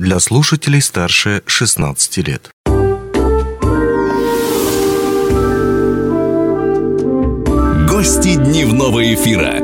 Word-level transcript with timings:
для 0.00 0.18
слушателей 0.18 0.80
старше 0.80 1.42
16 1.44 2.16
лет. 2.26 2.50
Гости 7.86 8.36
дневного 8.36 9.14
эфира. 9.14 9.60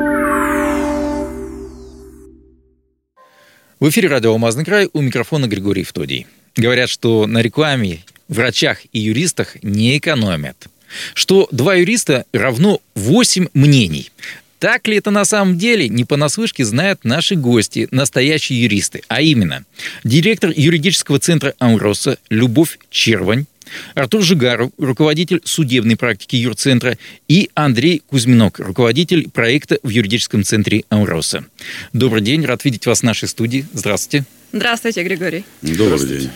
В 3.81 3.89
эфире 3.89 4.09
радио 4.09 4.33
«Алмазный 4.33 4.67
край» 4.67 4.91
у 4.93 5.01
микрофона 5.01 5.47
Григорий 5.47 5.85
Втодий. 5.85 6.27
Говорят, 6.55 6.91
что 6.91 7.27
на 7.27 7.41
рекламе, 7.41 8.05
врачах 8.29 8.81
и 8.93 8.99
юристах 8.99 9.57
не 9.63 9.97
экономят. 9.97 10.67
Что 11.15 11.49
два 11.51 11.77
юриста 11.77 12.27
равно 12.33 12.81
восемь 12.95 13.47
мнений. 13.55 14.13
Так 14.59 14.89
ли 14.89 14.97
это 14.97 15.11
на 15.11 15.25
самом 15.25 15.59
деле, 15.59 15.89
не 15.89 16.05
понаслышке 16.05 16.65
знают 16.65 17.05
наши 17.05 17.35
гости, 17.35 17.89
настоящие 17.91 18.63
юристы. 18.63 19.03
А 19.09 19.21
именно, 19.21 19.65
директор 20.05 20.51
юридического 20.55 21.19
центра 21.19 21.55
«Амроса» 21.59 22.19
Любовь 22.31 22.79
Червань, 22.91 23.47
Артур 23.95 24.23
Жигаров, 24.23 24.71
руководитель 24.79 25.41
судебной 25.45 25.97
практики 25.97 26.37
юрцентра, 26.37 26.97
и 27.29 27.51
Андрей 27.55 28.03
Кузьминок, 28.07 28.61
руководитель 28.61 29.29
проекта 29.29 29.79
в 29.83 29.89
юридическом 29.89 30.45
центре 30.45 30.85
«Амроса». 30.89 31.45
Добрый 31.93 32.23
день, 32.23 32.45
рад 32.45 32.65
видеть 32.65 32.87
вас 32.87 33.01
в 33.01 33.03
нашей 33.03 33.29
студии. 33.29 33.67
Здравствуйте. 33.73 34.25
Здравствуйте, 34.53 35.03
Григорий. 35.03 35.45
Добрый 35.63 36.07
день. 36.07 36.31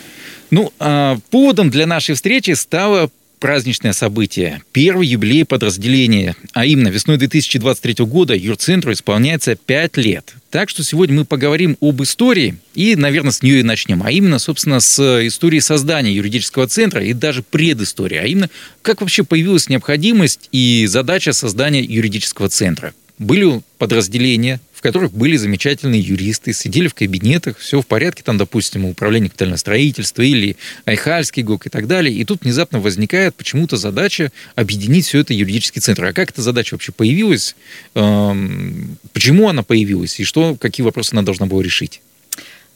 Ну, 0.51 0.73
а 0.79 1.17
поводом 1.29 1.69
для 1.69 1.87
нашей 1.87 2.15
встречи 2.15 2.51
стало 2.51 3.09
праздничное 3.41 3.91
событие. 3.91 4.61
Первый 4.71 5.07
юбилей 5.07 5.43
подразделения, 5.43 6.35
а 6.53 6.65
именно 6.65 6.87
весной 6.89 7.17
2023 7.17 8.05
года 8.05 8.35
юрцентру 8.35 8.93
исполняется 8.93 9.55
5 9.55 9.97
лет. 9.97 10.35
Так 10.51 10.69
что 10.69 10.83
сегодня 10.83 11.15
мы 11.15 11.25
поговорим 11.25 11.75
об 11.81 12.03
истории 12.03 12.55
и, 12.75 12.95
наверное, 12.95 13.31
с 13.31 13.41
нее 13.41 13.61
и 13.61 13.63
начнем. 13.63 14.03
А 14.03 14.11
именно, 14.11 14.37
собственно, 14.37 14.79
с 14.79 15.27
истории 15.27 15.59
создания 15.59 16.13
юридического 16.13 16.67
центра 16.67 17.03
и 17.03 17.13
даже 17.13 17.41
предыстории. 17.41 18.17
А 18.17 18.25
именно, 18.25 18.49
как 18.83 19.01
вообще 19.01 19.23
появилась 19.23 19.69
необходимость 19.69 20.47
и 20.51 20.85
задача 20.87 21.33
создания 21.33 21.81
юридического 21.81 22.47
центра. 22.47 22.93
Были 23.17 23.61
подразделения, 23.79 24.61
в 24.81 24.83
которых 24.83 25.11
были 25.13 25.37
замечательные 25.37 26.01
юристы, 26.01 26.53
сидели 26.53 26.87
в 26.87 26.95
кабинетах, 26.95 27.59
все 27.59 27.81
в 27.81 27.85
порядке, 27.85 28.23
там, 28.23 28.39
допустим, 28.39 28.85
управление 28.85 29.29
капитального 29.29 29.57
строительства 29.57 30.23
или 30.23 30.57
Айхальский 30.85 31.43
ГОК 31.43 31.67
и 31.67 31.69
так 31.69 31.85
далее. 31.85 32.15
И 32.15 32.25
тут 32.25 32.41
внезапно 32.41 32.79
возникает 32.79 33.35
почему-то 33.35 33.77
задача 33.77 34.31
объединить 34.55 35.05
все 35.05 35.19
это 35.19 35.35
юридический 35.35 35.81
центр. 35.81 36.05
А 36.05 36.13
как 36.13 36.31
эта 36.31 36.41
задача 36.41 36.73
вообще 36.73 36.91
появилась? 36.91 37.55
Эм, 37.93 38.97
почему 39.13 39.49
она 39.49 39.61
появилась? 39.61 40.19
И 40.19 40.23
что, 40.23 40.55
какие 40.55 40.83
вопросы 40.83 41.13
она 41.13 41.21
должна 41.21 41.45
была 41.45 41.61
решить? 41.61 42.01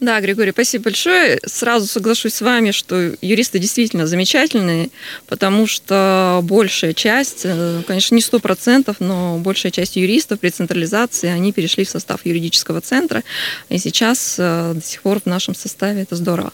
Да, 0.02 0.20
Григорий, 0.20 0.52
спасибо 0.52 0.86
большое. 0.86 1.40
Сразу 1.46 1.88
соглашусь 1.88 2.34
с 2.34 2.42
вами, 2.42 2.72
что 2.72 3.14
юристы 3.22 3.60
действительно 3.60 4.06
замечательные, 4.06 4.90
потому 5.26 5.68
что 5.68 6.42
большая 6.44 6.94
часть, 6.94 7.42
э, 7.46 7.82
конечно, 7.88 8.14
не 8.14 8.22
сто 8.22 8.40
процентов, 8.40 8.98
но 9.00 9.38
большая 9.38 9.72
часть 9.72 9.96
юристов 9.96 10.42
при 10.42 10.50
централизации, 10.50 11.30
они 11.30 11.54
перешли 11.54 11.86
в 11.86 11.90
состав 11.90 12.26
юридического 12.26 12.82
центра, 12.82 13.24
и 13.70 13.78
сейчас 13.78 14.36
э, 14.38 14.74
до 14.76 14.82
сих 14.82 15.02
пор 15.02 15.22
в 15.22 15.28
нашем 15.28 15.56
составе 15.56 16.02
это 16.02 16.18
здорово. 16.18 16.52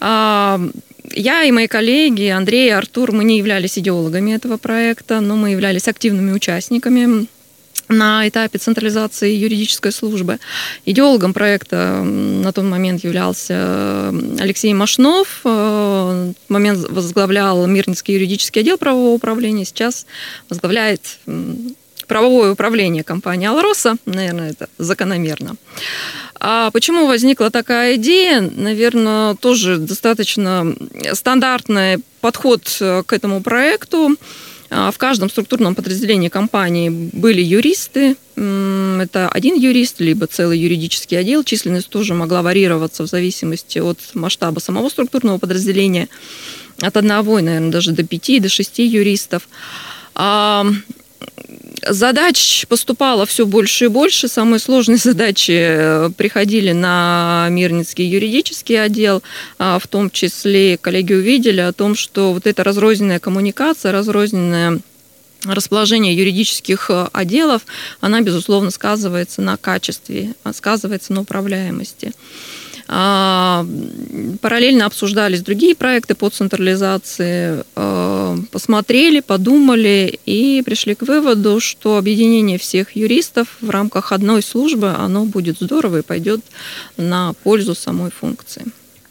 А, 0.00 0.58
я 1.12 1.44
и 1.44 1.50
мои 1.50 1.66
коллеги, 1.66 2.28
Андрей 2.28 2.68
и 2.68 2.72
Артур, 2.72 3.12
мы 3.12 3.24
не 3.24 3.36
являлись 3.36 3.78
идеологами 3.78 4.32
этого 4.32 4.56
проекта, 4.56 5.20
но 5.20 5.36
мы 5.36 5.50
являлись 5.50 5.86
активными 5.86 6.32
участниками 6.32 7.28
на 7.90 8.26
этапе 8.28 8.58
централизации 8.58 9.34
юридической 9.34 9.92
службы. 9.92 10.38
Идеологом 10.86 11.34
проекта 11.34 12.02
на 12.02 12.52
тот 12.52 12.64
момент 12.64 13.04
являлся 13.04 14.08
Алексей 14.38 14.72
Машнов. 14.72 15.40
В 15.42 16.34
момент 16.48 16.88
возглавлял 16.88 17.66
Мирнинский 17.66 18.14
юридический 18.14 18.62
отдел 18.62 18.78
правового 18.78 19.14
управления. 19.14 19.64
Сейчас 19.64 20.06
возглавляет 20.48 21.18
правовое 22.06 22.52
управление 22.52 23.04
компании 23.04 23.46
«Алроса». 23.46 23.96
Наверное, 24.04 24.50
это 24.50 24.68
закономерно. 24.78 25.56
А 26.40 26.70
почему 26.72 27.06
возникла 27.06 27.50
такая 27.50 27.94
идея? 27.96 28.40
Наверное, 28.40 29.34
тоже 29.34 29.76
достаточно 29.78 30.74
стандартный 31.12 31.98
подход 32.20 32.62
к 32.78 33.12
этому 33.12 33.42
проекту. 33.42 34.16
А, 34.70 34.90
в 34.92 34.98
каждом 34.98 35.28
структурном 35.28 35.74
подразделении 35.74 36.28
компании 36.28 36.88
были 36.88 37.42
юристы. 37.42 38.16
Это 38.36 39.28
один 39.28 39.56
юрист, 39.56 40.00
либо 40.00 40.26
целый 40.26 40.58
юридический 40.58 41.18
отдел. 41.18 41.42
Численность 41.44 41.88
тоже 41.88 42.14
могла 42.14 42.42
варьироваться 42.42 43.02
в 43.02 43.06
зависимости 43.06 43.78
от 43.78 43.98
масштаба 44.14 44.60
самого 44.60 44.88
структурного 44.88 45.38
подразделения. 45.38 46.08
От 46.80 46.96
одного, 46.96 47.40
наверное, 47.40 47.70
даже 47.70 47.92
до 47.92 48.04
пяти, 48.04 48.38
до 48.38 48.48
шести 48.48 48.86
юристов. 48.86 49.48
А, 51.82 51.92
Задач 51.92 52.66
поступало 52.68 53.26
все 53.26 53.46
больше 53.46 53.86
и 53.86 53.88
больше. 53.88 54.28
Самые 54.28 54.60
сложные 54.60 54.96
задачи 55.02 55.52
э, 55.52 56.10
приходили 56.16 56.72
на 56.72 57.48
Мирницкий 57.50 58.06
юридический 58.06 58.82
отдел. 58.82 59.22
А, 59.58 59.78
в 59.78 59.86
том 59.86 60.10
числе 60.10 60.78
коллеги 60.78 61.14
увидели 61.14 61.60
о 61.60 61.72
том, 61.72 61.94
что 61.94 62.32
вот 62.32 62.46
эта 62.46 62.64
разрозненная 62.64 63.18
коммуникация, 63.18 63.92
разрозненная 63.92 64.80
расположение 65.44 66.14
юридических 66.14 66.90
э, 66.90 67.08
отделов, 67.12 67.62
она, 68.00 68.20
безусловно, 68.20 68.70
сказывается 68.70 69.42
на 69.42 69.56
качестве, 69.56 70.34
сказывается 70.52 71.12
на 71.12 71.22
управляемости. 71.22 72.12
А, 72.92 73.64
параллельно 74.40 74.84
обсуждались 74.84 75.42
другие 75.42 75.76
проекты 75.76 76.16
по 76.16 76.28
централизации, 76.28 77.62
а, 77.76 78.36
посмотрели, 78.50 79.20
подумали 79.20 80.18
и 80.26 80.60
пришли 80.66 80.96
к 80.96 81.02
выводу, 81.02 81.60
что 81.60 81.98
объединение 81.98 82.58
всех 82.58 82.96
юристов 82.96 83.58
в 83.60 83.70
рамках 83.70 84.10
одной 84.10 84.42
службы, 84.42 84.88
оно 84.88 85.24
будет 85.24 85.58
здорово 85.60 85.98
и 85.98 86.02
пойдет 86.02 86.40
на 86.96 87.32
пользу 87.44 87.76
самой 87.76 88.10
функции. 88.10 88.64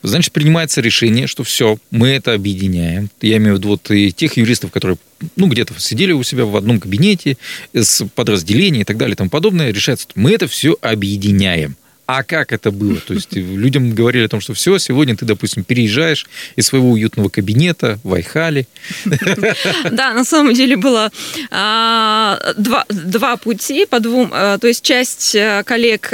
Значит, 0.04 0.34
принимается 0.34 0.82
решение, 0.82 1.28
что 1.28 1.46
все, 1.46 1.78
мы 1.90 2.10
это 2.10 2.34
объединяем. 2.34 3.10
Я 3.22 3.38
имею 3.38 3.56
в 3.56 3.58
виду 3.60 3.70
вот 3.70 3.90
и 3.92 4.12
тех 4.12 4.36
юристов, 4.36 4.72
которые 4.72 4.98
ну, 5.38 5.48
где-то 5.48 5.74
сидели 5.80 6.12
у 6.12 6.24
себя 6.24 6.44
в 6.44 6.58
одном 6.58 6.82
кабинете 6.82 7.38
с 7.74 8.06
подразделением 8.14 8.82
и 8.82 8.86
так 8.86 8.98
далее 8.98 9.14
и 9.14 9.18
тому 9.18 9.30
подобное, 9.30 9.72
решается, 9.72 10.08
мы 10.16 10.34
это 10.34 10.48
все 10.48 10.78
объединяем. 10.82 11.78
А 12.12 12.24
как 12.24 12.52
это 12.54 12.72
было? 12.72 13.00
То 13.00 13.14
есть 13.14 13.36
людям 13.36 13.94
говорили 13.94 14.26
о 14.26 14.28
том, 14.28 14.42
что 14.42 14.56
все, 14.56 14.80
сегодня 14.80 15.16
ты, 15.16 15.26
допустим, 15.26 15.64
переезжаешь 15.64 16.26
из 16.56 16.66
своего 16.66 16.90
уютного 16.90 17.30
кабинета 17.30 18.00
в 18.04 18.16
Айхале. 18.16 18.66
Да, 19.92 20.14
на 20.14 20.24
самом 20.24 20.56
деле 20.56 20.76
было 20.76 21.12
а, 21.52 22.40
два, 22.58 23.38
пути 23.38 23.86
по 23.86 24.00
двум. 24.00 24.32
А, 24.34 24.58
то 24.58 24.66
есть 24.66 24.84
часть 24.84 25.36
э, 25.36 25.64
коллег 25.64 26.10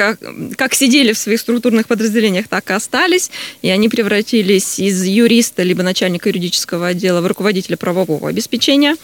как 0.58 0.74
сидели 0.74 1.14
в 1.14 1.18
своих 1.18 1.40
структурных 1.40 1.88
подразделениях, 1.88 2.50
так 2.50 2.70
и 2.72 2.74
остались. 2.74 3.32
И 3.62 3.70
они 3.70 3.88
превратились 3.88 4.80
из 4.80 5.02
юриста 5.06 5.64
либо 5.64 5.82
начальника 5.82 6.28
юридического 6.28 6.88
отдела 6.88 7.22
в 7.22 7.28
руководителя 7.28 7.78
правового 7.78 8.28
обеспечения. 8.28 8.98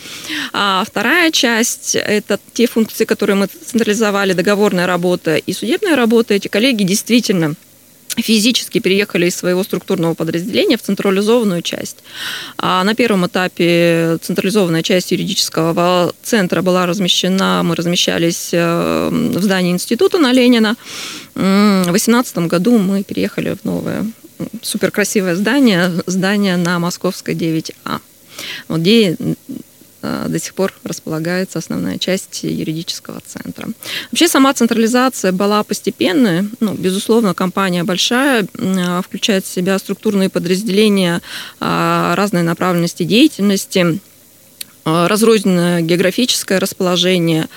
А 0.52 0.84
вторая 0.86 1.32
часть– 1.32 1.96
это 1.96 2.38
те 2.54 2.68
функции, 2.68 3.06
которые 3.06 3.38
мы 3.38 3.48
централизовали, 3.48 4.34
договорная 4.34 4.88
работа 4.88 5.38
и 5.38 5.54
судебная 5.54 5.96
работа. 5.96 6.34
Эти 6.34 6.50
коллеги 6.50 6.81
коллеги 6.82 6.88
действительно 6.88 7.56
физически 8.18 8.80
переехали 8.80 9.28
из 9.28 9.36
своего 9.36 9.64
структурного 9.64 10.16
подразделения 10.16 10.78
в 10.78 10.82
централизованную 10.82 11.62
часть. 11.62 11.98
А 12.58 12.84
на 12.84 12.94
первом 12.94 13.26
этапе 13.26 14.18
централизованная 14.22 14.84
часть 14.84 15.12
юридического 15.12 16.12
центра 16.22 16.62
была 16.62 16.86
размещена, 16.86 17.62
мы 17.64 17.76
размещались 17.76 18.50
э, 18.54 19.10
в 19.10 19.42
здании 19.42 19.72
института 19.72 20.18
на 20.18 20.34
Ленина. 20.34 20.76
В 21.36 21.84
2018 21.84 22.38
году 22.50 22.78
мы 22.78 23.04
переехали 23.04 23.56
в 23.56 23.66
новое 23.66 24.06
суперкрасивое 24.62 25.36
здание, 25.36 25.92
здание 26.06 26.58
на 26.58 26.80
Московской 26.80 27.36
9А. 27.36 28.00
Вот 28.68 28.82
где 28.82 29.16
до 30.02 30.40
сих 30.40 30.54
пор 30.54 30.74
располагается 30.84 31.60
основная 31.60 31.98
часть 31.98 32.44
юридического 32.44 33.22
центра. 33.26 33.68
Вообще 34.12 34.28
сама 34.28 34.54
централизация 34.54 35.32
была 35.32 35.64
постепенная. 35.64 36.48
Ну, 36.60 36.74
безусловно, 36.74 37.34
компания 37.34 37.84
большая, 37.84 38.48
э, 38.58 39.02
включает 39.04 39.46
в 39.46 39.54
себя 39.54 39.78
структурные 39.78 40.30
подразделения 40.30 41.22
э, 41.60 42.14
разной 42.16 42.44
направленности 42.44 43.04
деятельности, 43.04 44.00
разрозненное 44.84 45.82
географическое 45.82 46.60
расположение. 46.60 47.48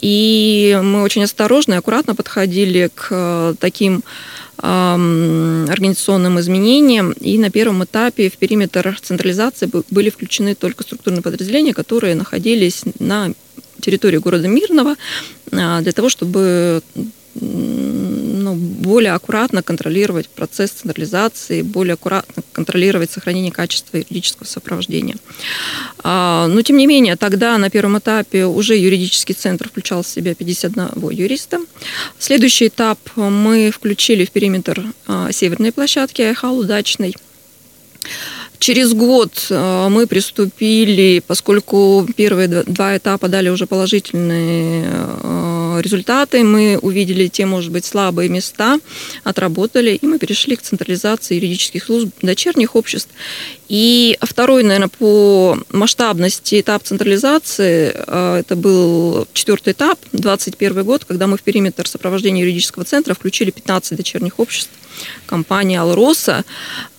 И 0.00 0.80
мы 0.82 1.02
очень 1.02 1.22
осторожно 1.22 1.74
и 1.74 1.76
аккуратно 1.76 2.16
подходили 2.16 2.90
к 2.92 3.54
таким 3.60 4.02
организационным 4.62 6.38
изменениям. 6.40 7.12
И 7.12 7.38
на 7.38 7.50
первом 7.50 7.84
этапе 7.84 8.30
в 8.30 8.36
периметр 8.36 8.96
централизации 9.00 9.70
были 9.90 10.10
включены 10.10 10.54
только 10.54 10.82
структурные 10.82 11.22
подразделения, 11.22 11.74
которые 11.74 12.14
находились 12.14 12.82
на 12.98 13.32
территории 13.80 14.18
города 14.18 14.48
Мирного, 14.48 14.96
а, 15.52 15.80
для 15.80 15.92
того, 15.92 16.08
чтобы 16.08 16.82
ну, 17.34 18.54
более 18.54 19.12
аккуратно 19.12 19.62
контролировать 19.62 20.28
процесс 20.28 20.70
централизации, 20.70 21.62
более 21.62 21.94
аккуратно 21.94 22.42
контролировать 22.52 23.10
сохранение 23.10 23.52
качества 23.52 23.98
юридического 23.98 24.46
сопровождения. 24.46 25.16
А, 26.02 26.46
но, 26.48 26.62
тем 26.62 26.76
не 26.76 26.86
менее, 26.86 27.16
тогда 27.16 27.56
на 27.58 27.70
первом 27.70 27.98
этапе 27.98 28.46
уже 28.46 28.76
юридический 28.76 29.34
центр 29.34 29.68
включал 29.68 30.02
в 30.02 30.08
себя 30.08 30.34
51 30.34 31.10
юриста. 31.10 31.60
Следующий 32.18 32.68
этап 32.68 32.98
мы 33.16 33.70
включили 33.70 34.24
в 34.24 34.30
периметр 34.30 34.82
а, 35.06 35.30
северной 35.32 35.72
площадки 35.72 36.22
Айхал 36.22 36.58
удачный. 36.58 37.14
Через 38.58 38.92
год 38.92 39.46
э, 39.48 39.88
мы 39.88 40.06
приступили, 40.06 41.22
поскольку 41.26 42.06
первые 42.14 42.46
два 42.46 42.98
этапа 42.98 43.28
дали 43.28 43.48
уже 43.48 43.66
положительные 43.66 44.84
результаты, 45.78 46.42
мы 46.42 46.78
увидели 46.80 47.28
те, 47.28 47.46
может 47.46 47.70
быть, 47.70 47.84
слабые 47.84 48.28
места, 48.28 48.78
отработали, 49.24 49.90
и 49.90 50.06
мы 50.06 50.18
перешли 50.18 50.56
к 50.56 50.62
централизации 50.62 51.36
юридических 51.36 51.84
служб 51.84 52.08
дочерних 52.22 52.74
обществ. 52.74 53.10
И 53.70 54.18
второй, 54.20 54.64
наверное, 54.64 54.88
по 54.88 55.56
масштабности 55.70 56.60
этап 56.60 56.82
централизации, 56.82 57.92
э, 57.94 58.38
это 58.40 58.56
был 58.56 59.28
четвертый 59.32 59.74
этап, 59.74 59.96
2021 60.10 60.82
год, 60.82 61.04
когда 61.04 61.28
мы 61.28 61.36
в 61.36 61.42
периметр 61.42 61.86
сопровождения 61.86 62.42
юридического 62.42 62.84
центра 62.84 63.14
включили 63.14 63.52
15 63.52 63.96
дочерних 63.96 64.40
обществ 64.40 64.72
компании 65.26 65.76
«Алроса». 65.76 66.44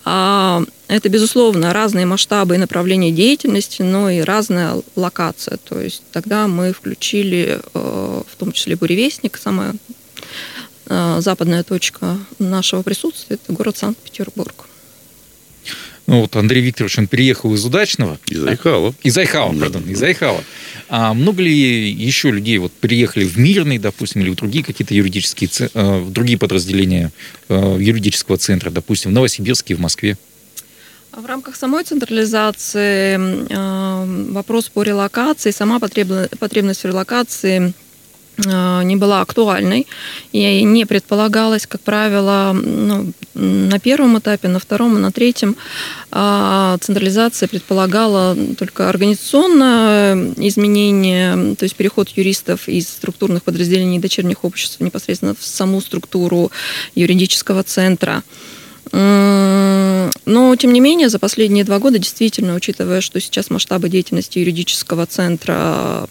А, 0.06 0.62
это, 0.88 1.10
безусловно, 1.10 1.74
разные 1.74 2.06
масштабы 2.06 2.54
и 2.54 2.58
направления 2.58 3.12
деятельности, 3.12 3.82
но 3.82 4.08
и 4.08 4.20
разная 4.20 4.80
локация. 4.96 5.58
То 5.58 5.78
есть 5.78 6.02
тогда 6.10 6.48
мы 6.48 6.72
включили, 6.72 7.60
э, 7.74 8.22
в 8.26 8.36
том 8.38 8.50
числе 8.52 8.76
«Буревестник», 8.76 9.36
самая 9.36 9.74
э, 10.86 11.18
западная 11.20 11.64
точка 11.64 12.16
нашего 12.38 12.80
присутствия, 12.80 13.36
это 13.36 13.52
город 13.52 13.76
Санкт-Петербург. 13.76 14.68
Ну 16.06 16.22
вот 16.22 16.34
Андрей 16.36 16.62
Викторович, 16.62 16.98
он 16.98 17.06
переехал 17.06 17.54
из 17.54 17.64
Удачного. 17.64 18.18
Из 18.26 18.44
Айхала. 18.44 18.94
Из 19.02 19.16
Айхала, 19.16 19.52
пардон, 19.52 19.88
из 19.88 20.02
Айхала. 20.02 20.42
А 20.88 21.14
много 21.14 21.42
ли 21.42 21.90
еще 21.90 22.30
людей 22.30 22.58
вот 22.58 22.72
приехали 22.72 23.24
в 23.24 23.38
Мирный, 23.38 23.78
допустим, 23.78 24.20
или 24.20 24.30
в 24.30 24.34
другие 24.34 24.64
какие-то 24.64 24.94
юридические, 24.94 25.48
э, 25.72 25.98
в 26.00 26.10
другие 26.10 26.38
подразделения 26.38 27.12
э, 27.48 27.76
юридического 27.80 28.36
центра, 28.36 28.70
допустим, 28.70 29.12
в 29.12 29.14
Новосибирске, 29.14 29.74
в 29.74 29.80
Москве? 29.80 30.18
В 31.12 31.24
рамках 31.26 31.56
самой 31.56 31.84
централизации 31.84 33.18
э, 33.18 34.32
вопрос 34.32 34.68
по 34.70 34.82
релокации, 34.82 35.50
сама 35.50 35.78
потребность 35.78 36.82
в 36.82 36.86
релокации 36.86 37.74
не 38.38 38.96
была 38.96 39.20
актуальной 39.20 39.86
и 40.32 40.62
не 40.62 40.86
предполагалось, 40.86 41.66
как 41.66 41.80
правило, 41.82 42.52
ну, 42.54 43.12
на 43.34 43.78
первом 43.78 44.18
этапе, 44.18 44.48
на 44.48 44.58
втором 44.58 44.96
и 44.96 45.00
на 45.00 45.12
третьем 45.12 45.56
а 46.10 46.76
централизация 46.80 47.48
предполагала 47.48 48.36
только 48.58 48.88
организационное 48.88 50.34
изменение, 50.36 51.54
то 51.56 51.64
есть 51.64 51.74
переход 51.74 52.08
юристов 52.10 52.68
из 52.68 52.88
структурных 52.88 53.42
подразделений 53.42 53.98
дочерних 53.98 54.44
обществ 54.44 54.80
непосредственно 54.80 55.34
в 55.38 55.44
саму 55.44 55.80
структуру 55.80 56.50
юридического 56.94 57.62
центра. 57.62 58.22
Но, 58.92 60.54
тем 60.56 60.72
не 60.72 60.80
менее, 60.80 61.08
за 61.08 61.18
последние 61.18 61.64
два 61.64 61.78
года, 61.78 61.98
действительно, 61.98 62.54
учитывая, 62.54 63.00
что 63.00 63.20
сейчас 63.20 63.48
масштабы 63.48 63.88
деятельности 63.88 64.38
юридического 64.38 65.06
центра 65.06 66.06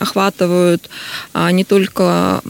охватывают 0.00 0.88
а, 1.34 1.52
не 1.52 1.64
только 1.64 2.40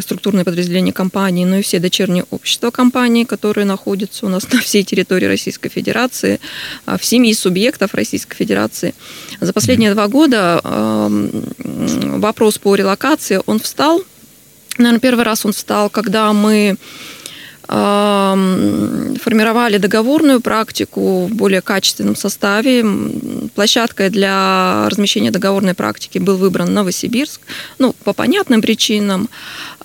структурные 0.00 0.44
подразделения 0.44 0.92
компании, 0.92 1.44
но 1.44 1.58
и 1.58 1.62
все 1.62 1.80
дочерние 1.80 2.24
общества 2.30 2.70
компании, 2.70 3.24
которые 3.24 3.64
находятся 3.64 4.26
у 4.26 4.28
нас 4.28 4.50
на 4.52 4.60
всей 4.60 4.84
территории 4.84 5.26
Российской 5.26 5.68
Федерации, 5.68 6.40
а, 6.86 6.96
в 6.96 7.04
семьи 7.04 7.34
субъектов 7.34 7.94
Российской 7.94 8.36
Федерации. 8.36 8.94
За 9.40 9.52
последние 9.52 9.92
два 9.92 10.06
года 10.08 10.60
вопрос 11.58 12.58
по 12.58 12.74
релокации, 12.74 13.40
он 13.46 13.58
встал. 13.58 14.02
Наверное, 14.78 15.00
первый 15.00 15.24
раз 15.24 15.44
он 15.44 15.52
встал, 15.52 15.90
когда 15.90 16.32
мы 16.32 16.76
формировали 17.68 19.78
договорную 19.78 20.40
практику 20.40 21.26
в 21.26 21.34
более 21.34 21.60
качественном 21.60 22.16
составе. 22.16 22.84
Площадкой 23.54 24.10
для 24.10 24.88
размещения 24.88 25.30
договорной 25.30 25.74
практики 25.74 26.18
был 26.18 26.36
выбран 26.36 26.72
Новосибирск, 26.72 27.40
ну, 27.78 27.94
по 28.04 28.12
понятным 28.12 28.62
причинам. 28.62 29.28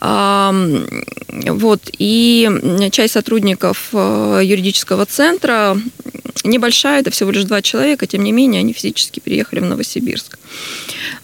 Вот, 0.01 1.81
и 2.00 2.50
часть 2.92 3.13
сотрудников 3.13 3.89
э, 3.94 4.42
юридического 4.44 5.06
центра 5.06 5.77
небольшая, 6.44 7.01
это 7.01 7.12
всего 7.12 7.30
лишь 7.30 7.44
два 7.44 7.62
человека, 7.62 8.07
тем 8.07 8.24
не 8.24 8.31
менее, 8.31 8.62
они 8.62 8.74
физически 8.74 9.19
переехали 9.19 9.59
в 9.59 9.65
Новосибирск. 9.65 10.39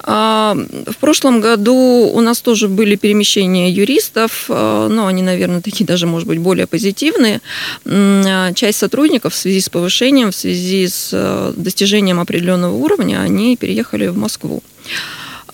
В 0.03 0.95
прошлом 0.99 1.41
году 1.41 1.75
у 2.13 2.21
нас 2.21 2.41
тоже 2.41 2.67
были 2.67 2.95
перемещения 2.95 3.71
юристов, 3.71 4.45
э, 4.47 4.87
но 4.91 5.07
они, 5.07 5.23
наверное, 5.23 5.61
такие 5.61 5.85
даже, 5.85 6.07
может 6.07 6.27
быть, 6.27 6.39
более 6.39 6.67
позитивные. 6.67 7.41
Часть 7.83 8.77
сотрудников 8.77 9.33
в 9.33 9.37
связи 9.37 9.59
с 9.59 9.69
повышением, 9.69 10.31
в 10.31 10.35
связи 10.35 10.87
с 10.87 11.09
э, 11.13 11.53
достижением 11.55 12.19
определенного 12.19 12.75
уровня, 12.75 13.21
они 13.21 13.57
переехали 13.57 14.07
в 14.07 14.17
Москву. 14.17 14.61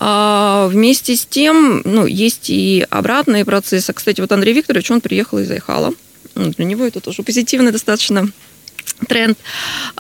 А 0.06 0.68
вместе 0.68 1.16
с 1.16 1.26
тем, 1.26 1.82
ну, 1.86 2.06
есть 2.06 2.50
и 2.50 2.86
обратные 2.90 3.46
процессы. 3.46 3.94
Кстати, 3.94 4.20
вот 4.20 4.34
Андрей 4.34 4.54
Викторович, 4.54 4.92
он 4.92 5.00
приехал 5.00 5.40
из 5.40 5.50
Айхала. 5.50 5.94
Для 6.36 6.66
него 6.66 6.84
это 6.84 7.00
тоже 7.00 7.24
позитивный 7.24 7.72
достаточно 7.72 8.28
тренд. 9.06 9.38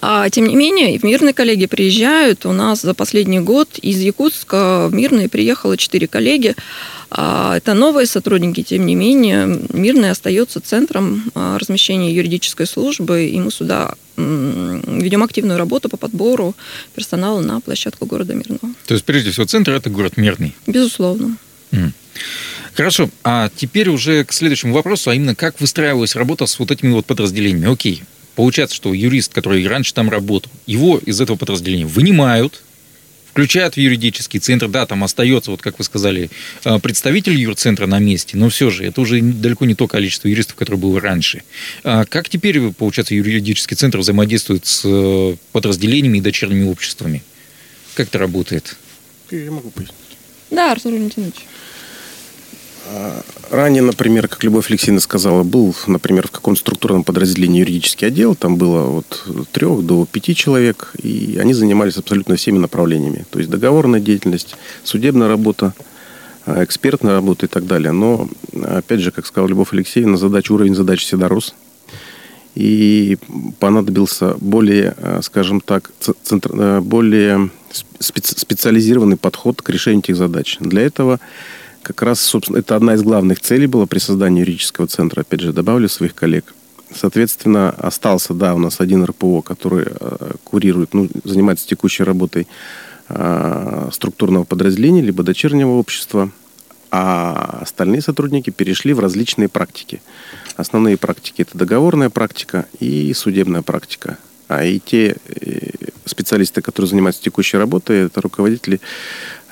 А, 0.01 0.29
тем 0.29 0.47
не 0.47 0.55
менее, 0.55 0.99
в 0.99 1.03
Мирные 1.03 1.33
коллеги 1.33 1.65
приезжают. 1.65 2.45
У 2.45 2.51
нас 2.51 2.81
за 2.81 2.93
последний 2.93 3.39
год 3.39 3.77
из 3.81 3.99
Якутска 3.99 4.87
в 4.89 4.93
Мирные 4.93 5.29
приехало 5.29 5.77
4 5.77 6.07
коллеги. 6.07 6.55
А, 7.09 7.57
это 7.57 7.73
новые 7.73 8.07
сотрудники, 8.07 8.63
тем 8.63 8.85
не 8.85 8.95
менее, 8.95 9.59
Мирный 9.71 10.09
остается 10.09 10.59
центром 10.59 11.23
а, 11.35 11.59
размещения 11.59 12.13
юридической 12.13 12.65
службы, 12.65 13.27
и 13.27 13.39
мы 13.39 13.51
сюда 13.51 13.93
ведем 14.15 15.23
активную 15.23 15.57
работу 15.57 15.89
по 15.89 15.97
подбору 15.97 16.55
персонала 16.93 17.41
на 17.41 17.59
площадку 17.61 18.05
города 18.05 18.35
Мирного. 18.35 18.73
То 18.85 18.93
есть, 18.93 19.05
прежде 19.05 19.31
всего, 19.31 19.45
центр– 19.45 19.71
это 19.73 19.89
город 19.89 20.17
Мирный? 20.17 20.55
Безусловно. 20.67 21.37
Хорошо, 22.75 23.09
а 23.23 23.49
теперь 23.55 23.89
уже 23.89 24.23
к 24.23 24.33
следующему 24.33 24.73
вопросу, 24.73 25.09
а 25.09 25.15
именно 25.15 25.35
как 25.35 25.61
выстраивалась 25.61 26.15
работа 26.15 26.47
с 26.47 26.57
вот 26.57 26.71
этими 26.71 26.91
вот 26.91 27.05
подразделениями. 27.05 27.71
Окей, 27.71 28.03
получается, 28.35 28.75
что 28.75 28.93
юрист, 28.93 29.33
который 29.33 29.67
раньше 29.67 29.93
там 29.93 30.09
работал, 30.09 30.51
его 30.65 30.97
из 30.97 31.19
этого 31.21 31.37
подразделения 31.37 31.85
вынимают, 31.85 32.61
включают 33.33 33.73
в 33.73 33.77
юридический 33.77 34.39
центр, 34.39 34.67
да, 34.67 34.85
там 34.85 35.03
остается, 35.03 35.49
вот 35.49 35.59
как 35.59 35.79
вы 35.79 35.83
сказали, 35.83 36.29
э, 36.65 36.79
представитель 36.79 37.35
юрцентра 37.35 37.87
на 37.87 37.97
месте, 37.97 38.37
но 38.37 38.49
все 38.49 38.69
же 38.69 38.85
это 38.85 39.01
уже 39.01 39.21
далеко 39.21 39.65
не 39.65 39.73
то 39.73 39.87
количество 39.87 40.27
юристов, 40.27 40.55
которое 40.55 40.77
было 40.77 41.01
раньше. 41.01 41.41
А 41.83 42.05
как 42.05 42.29
теперь, 42.29 42.71
получается, 42.71 43.15
юридический 43.15 43.75
центр 43.75 43.97
взаимодействует 43.97 44.67
с 44.67 44.83
э, 44.85 45.35
подразделениями 45.51 46.19
и 46.19 46.21
дочерними 46.21 46.69
обществами? 46.69 47.23
Как 47.95 48.07
это 48.09 48.19
работает? 48.19 48.75
Я 49.31 49.49
могу 49.49 49.71
пояснить. 49.71 49.97
Да, 50.51 50.71
Артур 50.71 50.93
Валентинович. 50.93 51.33
А, 52.85 53.21
ранее, 53.49 53.81
например, 53.81 54.27
как 54.27 54.43
Любовь 54.43 54.69
Алексеевна 54.69 54.99
сказала, 54.99 55.43
был, 55.43 55.75
например, 55.87 56.27
в 56.27 56.31
каком-то 56.31 56.59
структурном 56.59 57.03
подразделении 57.03 57.61
юридический 57.61 58.07
отдел, 58.07 58.35
там 58.35 58.57
было 58.57 58.99
от 58.99 59.25
трех 59.51 59.85
до 59.85 60.05
пяти 60.05 60.35
человек, 60.35 60.93
и 61.01 61.37
они 61.39 61.53
занимались 61.53 61.97
абсолютно 61.97 62.35
всеми 62.35 62.57
направлениями. 62.57 63.25
То 63.29 63.39
есть 63.39 63.49
договорная 63.49 63.99
деятельность, 63.99 64.55
судебная 64.83 65.27
работа, 65.27 65.73
а, 66.45 66.63
экспертная 66.63 67.13
работа 67.13 67.45
и 67.45 67.49
так 67.49 67.65
далее. 67.65 67.91
Но, 67.91 68.27
опять 68.61 68.99
же, 68.99 69.11
как 69.11 69.25
сказала 69.25 69.47
Любовь 69.47 69.73
Алексеевна, 69.73 70.17
задача, 70.17 70.51
уровень 70.51 70.75
задач 70.75 71.03
всегда 71.03 71.29
рос. 71.29 71.55
И 72.55 73.17
понадобился 73.59 74.35
более, 74.39 74.93
а, 74.97 75.21
скажем 75.23 75.61
так, 75.61 75.91
центр, 76.23 76.81
более 76.81 77.49
специализированный 77.99 79.17
подход 79.17 79.61
к 79.61 79.69
решению 79.69 80.01
этих 80.01 80.17
задач. 80.17 80.57
Для 80.59 80.81
этого 80.81 81.19
как 81.83 82.01
раз, 82.01 82.21
собственно, 82.21 82.57
это 82.57 82.75
одна 82.75 82.95
из 82.95 83.03
главных 83.03 83.39
целей 83.39 83.67
была 83.67 83.85
при 83.85 83.99
создании 83.99 84.39
юридического 84.39 84.87
центра. 84.87 85.21
Опять 85.21 85.41
же, 85.41 85.53
добавлю 85.53 85.89
своих 85.89 86.15
коллег. 86.15 86.53
Соответственно, 86.95 87.69
остался, 87.71 88.33
да, 88.33 88.55
у 88.55 88.59
нас 88.59 88.79
один 88.79 89.03
РПО, 89.03 89.41
который 89.41 89.85
э, 89.87 90.31
курирует, 90.43 90.93
ну, 90.93 91.09
занимается 91.23 91.67
текущей 91.67 92.03
работой 92.03 92.47
э, 93.09 93.89
структурного 93.91 94.43
подразделения, 94.43 95.01
либо 95.01 95.23
дочернего 95.23 95.71
общества, 95.71 96.31
а 96.91 97.59
остальные 97.61 98.01
сотрудники 98.01 98.51
перешли 98.51 98.93
в 98.93 98.99
различные 98.99 99.49
практики. 99.49 100.01
Основные 100.55 100.97
практики– 100.97 101.41
это 101.43 101.57
договорная 101.57 102.09
практика 102.09 102.67
и 102.79 103.13
судебная 103.13 103.63
практика. 103.63 104.17
А 104.47 104.63
и 104.63 104.79
те 104.79 105.15
э, 105.25 105.69
специалисты, 106.05 106.61
которые 106.61 106.89
занимаются 106.89 107.21
текущей 107.21 107.57
работой, 107.57 108.05
это 108.05 108.21
руководители 108.21 108.79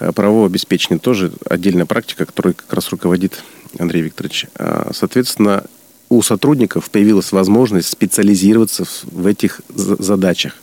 Э, 0.01 0.11
правового 0.11 0.47
обеспечения 0.47 0.99
тоже 0.99 1.31
отдельная 1.47 1.85
практика, 1.85 2.25
которая 2.25 2.53
как 2.53 2.73
раз 2.73 2.89
руководит 2.89 3.43
Андрей 3.77 4.01
Викторович. 4.01 4.47
А, 4.55 4.89
соответственно, 4.93 5.63
у 6.09 6.23
сотрудников 6.23 6.89
появилась 6.89 7.31
возможность 7.31 7.87
специализироваться 7.87 8.85
в 9.03 9.27
этих 9.27 9.61
задачах 9.69 10.55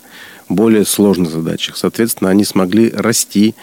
более 0.49 0.85
сложных 0.85 1.31
задачах. 1.31 1.77
Соответственно, 1.77 2.31
они 2.31 2.45
смогли 2.45 2.91
расти, 2.91 3.55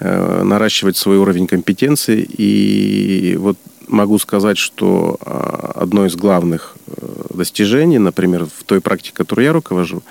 э, 0.00 0.42
наращивать 0.42 0.96
свой 0.96 1.16
уровень 1.16 1.46
компетенции. 1.46 2.26
И 2.36 3.36
вот 3.38 3.56
могу 3.92 4.18
сказать, 4.18 4.58
что 4.58 5.18
а, 5.20 5.72
одно 5.76 6.06
из 6.06 6.16
главных 6.16 6.74
э, 6.86 7.34
достижений, 7.34 7.98
например, 7.98 8.46
в 8.46 8.64
той 8.64 8.80
практике, 8.80 9.12
которую 9.14 9.44
я 9.44 9.52
руковожу, 9.52 10.02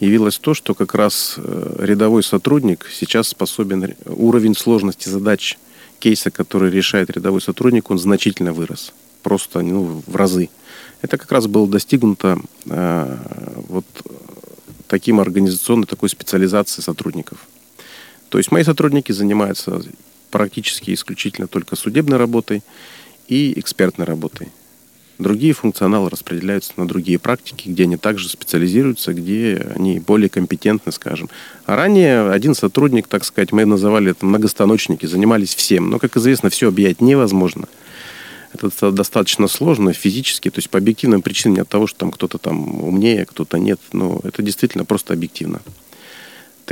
явилось 0.00 0.38
то, 0.38 0.54
что 0.54 0.74
как 0.74 0.94
раз 0.94 1.34
э, 1.38 1.76
рядовой 1.78 2.22
сотрудник 2.22 2.86
сейчас 2.92 3.28
способен 3.28 3.94
уровень 4.06 4.54
сложности 4.54 5.08
задач 5.08 5.58
кейса, 5.98 6.30
который 6.30 6.70
решает 6.70 7.10
рядовой 7.10 7.40
сотрудник, 7.40 7.90
он 7.90 7.98
значительно 7.98 8.52
вырос. 8.52 8.92
Просто 9.22 9.62
ну, 9.62 10.02
в 10.06 10.16
разы. 10.16 10.50
Это 11.00 11.18
как 11.18 11.30
раз 11.32 11.46
было 11.46 11.66
достигнуто 11.68 12.38
э, 12.66 13.16
вот 13.68 13.86
таким 14.88 15.20
организационной 15.20 15.86
такой 15.86 16.08
специализацией 16.10 16.84
сотрудников. 16.84 17.38
То 18.28 18.38
есть 18.38 18.50
мои 18.52 18.62
сотрудники 18.62 19.12
занимаются 19.12 19.82
практически 20.30 20.92
исключительно 20.92 21.46
только 21.46 21.76
судебной 21.76 22.18
работой 22.18 22.62
и 23.28 23.58
экспертной 23.58 24.06
работой. 24.06 24.48
Другие 25.18 25.52
функционалы 25.52 26.10
распределяются 26.10 26.72
на 26.76 26.88
другие 26.88 27.18
практики, 27.18 27.68
где 27.68 27.84
они 27.84 27.96
также 27.96 28.28
специализируются, 28.28 29.12
где 29.12 29.68
они 29.76 30.00
более 30.00 30.28
компетентны, 30.28 30.90
скажем. 30.90 31.28
А 31.64 31.76
ранее 31.76 32.30
один 32.30 32.54
сотрудник, 32.54 33.06
так 33.06 33.24
сказать, 33.24 33.52
мы 33.52 33.64
называли 33.64 34.10
это 34.10 34.26
многостаночники, 34.26 35.06
занимались 35.06 35.54
всем. 35.54 35.90
Но, 35.90 35.98
как 35.98 36.16
известно, 36.16 36.50
все 36.50 36.68
объять 36.68 37.00
невозможно. 37.00 37.68
Это 38.52 38.90
достаточно 38.90 39.48
сложно 39.48 39.92
физически, 39.92 40.50
то 40.50 40.58
есть 40.58 40.68
по 40.68 40.78
объективным 40.78 41.22
причинам, 41.22 41.54
не 41.54 41.60
от 41.60 41.68
того, 41.68 41.86
что 41.86 42.00
там 42.00 42.10
кто-то 42.10 42.38
там 42.38 42.84
умнее, 42.84 43.24
кто-то 43.24 43.58
нет, 43.58 43.80
но 43.92 44.20
это 44.24 44.42
действительно 44.42 44.84
просто 44.84 45.14
объективно 45.14 45.62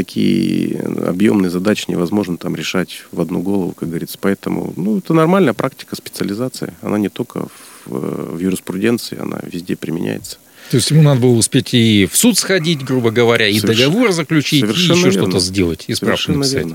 такие 0.00 0.80
объемные 1.06 1.50
задачи 1.50 1.84
невозможно 1.88 2.38
там 2.38 2.56
решать 2.56 3.04
в 3.12 3.20
одну 3.20 3.42
голову, 3.42 3.72
как 3.72 3.90
говорится. 3.90 4.16
Поэтому, 4.18 4.72
ну, 4.76 4.96
это 4.96 5.12
нормальная 5.12 5.52
практика 5.52 5.94
специализации. 5.94 6.72
Она 6.80 6.96
не 6.96 7.10
только 7.10 7.48
в, 7.84 8.36
в 8.36 8.38
юриспруденции, 8.38 9.20
она 9.20 9.38
везде 9.42 9.76
применяется. 9.76 10.38
То 10.70 10.76
есть 10.76 10.88
ему 10.92 11.02
надо 11.02 11.20
было 11.20 11.32
успеть 11.32 11.74
и 11.74 12.08
в 12.10 12.16
суд 12.16 12.38
сходить, 12.38 12.84
грубо 12.84 13.10
говоря, 13.10 13.48
и 13.48 13.58
Соверш... 13.58 13.80
договор 13.80 14.12
заключить, 14.12 14.60
Совершенно 14.60 14.94
и 14.94 14.98
еще 14.98 15.10
что-то 15.10 15.40
сделать, 15.40 15.84
и 15.88 15.94
справку 15.94 16.30
написать. 16.30 16.68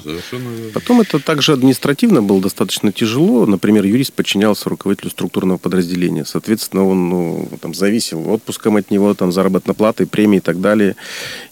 Потом 0.73 0.99
это 0.99 1.19
также 1.19 1.53
административно 1.53 2.21
было 2.21 2.41
достаточно 2.41 2.91
тяжело. 2.91 3.45
Например, 3.45 3.85
юрист 3.85 4.11
подчинялся 4.11 4.67
руководителю 4.69 5.11
структурного 5.11 5.57
подразделения. 5.57 6.25
Соответственно, 6.25 6.85
он 6.85 7.09
ну, 7.09 7.49
там, 7.61 7.73
зависел 7.73 8.29
отпуском 8.33 8.75
от 8.75 8.91
него, 8.91 9.13
там, 9.13 9.31
заработной 9.31 9.75
платой, 9.75 10.07
премией 10.07 10.39
и 10.39 10.41
так 10.41 10.59
далее. 10.59 10.97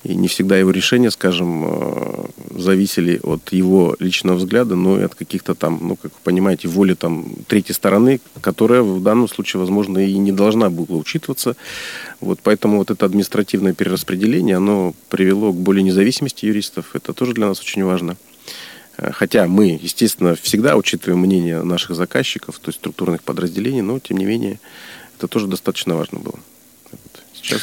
И 0.04 0.14
не 0.14 0.28
всегда 0.28 0.58
его 0.58 0.72
решения, 0.72 1.12
скажем, 1.12 1.64
э, 1.66 2.26
зависели 2.58 3.22
от 3.24 3.54
его 3.54 3.96
личного 4.00 4.36
взгляда, 4.36 4.76
но 4.76 5.00
и 5.00 5.04
от 5.04 5.16
каких-то 5.16 5.56
там, 5.56 5.80
ну, 5.82 5.96
как 5.96 6.12
вы 6.12 6.20
понимаете, 6.26 6.68
воли 6.68 6.94
там 6.94 7.26
третьей 7.48 7.74
стороны, 7.74 8.20
которая 8.42 8.82
в 8.82 9.02
данном 9.02 9.30
случае, 9.30 9.62
возможно, 9.62 10.00
и 10.00 10.18
не 10.18 10.34
должна 10.34 10.70
была 10.70 10.98
учитываться. 10.98 11.56
Вот 12.20 12.33
поэтому 12.42 12.78
вот 12.78 12.92
это 12.92 13.06
административное 13.06 13.74
перераспределение, 13.74 14.58
оно 14.58 14.94
привело 15.10 15.52
к 15.52 15.56
более 15.56 15.84
независимости 15.84 16.46
юристов. 16.46 16.96
Это 16.96 17.14
тоже 17.14 17.34
для 17.34 17.48
нас 17.48 17.60
очень 17.60 17.84
важно. 17.84 18.18
Э, 18.98 19.12
хотя 19.12 19.48
мы, 19.48 19.80
естественно, 19.82 20.36
всегда 20.36 20.76
учитываем 20.76 21.20
мнение 21.20 21.64
наших 21.64 21.96
заказчиков, 21.96 22.60
то 22.60 22.70
есть 22.70 22.80
структурных 22.80 23.24
подразделений, 23.24 23.82
но 23.82 24.00
тем 24.00 24.18
не 24.18 24.26
менее 24.26 24.60
это 25.18 25.28
тоже 25.28 25.48
достаточно 25.48 25.96
важно 25.96 26.20
было. 26.20 26.40
Вот. 26.92 27.24
Сейчас 27.34 27.62